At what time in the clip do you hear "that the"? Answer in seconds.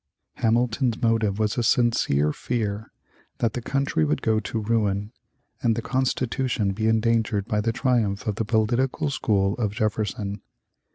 3.37-3.61